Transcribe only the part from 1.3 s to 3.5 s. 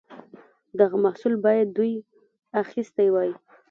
باید دوی اخیستی وای.